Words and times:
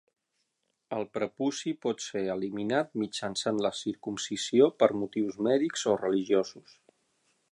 El 0.99 1.03
prepuci 1.17 1.73
pot 1.85 2.01
ser 2.05 2.23
eliminat 2.35 2.97
mitjançant 3.03 3.61
la 3.67 3.73
circumcisió 3.81 4.69
per 4.85 4.91
motius 5.03 5.39
mèdics 5.49 5.89
o 5.93 5.97
religiosos. 6.03 6.75